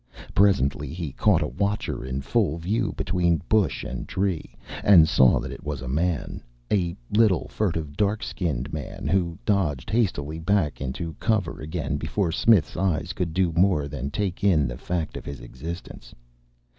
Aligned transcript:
Presently 0.33 0.87
he 0.91 1.11
caught 1.11 1.43
a 1.43 1.47
watcher 1.47 2.03
in 2.03 2.21
full 2.21 2.57
view 2.57 2.91
between 2.97 3.43
bush 3.47 3.83
and 3.83 4.07
tree, 4.07 4.55
and 4.83 5.07
saw 5.07 5.39
that 5.39 5.51
it 5.51 5.63
was 5.63 5.83
a 5.83 5.87
man, 5.87 6.41
a 6.73 6.95
little, 7.11 7.47
furtive, 7.49 7.95
dark 7.95 8.23
skinned 8.23 8.73
man 8.73 9.07
who 9.07 9.37
dodged 9.45 9.91
hastily 9.91 10.39
back 10.39 10.81
into 10.81 11.13
cover 11.19 11.59
again 11.61 11.97
before 11.97 12.31
Smith's 12.31 12.75
eyes 12.75 13.13
could 13.13 13.31
do 13.31 13.51
more 13.53 13.87
than 13.87 14.09
take 14.09 14.43
in 14.43 14.67
the 14.67 14.75
fact 14.79 15.15
of 15.15 15.23
his 15.25 15.39
existence. 15.39 16.15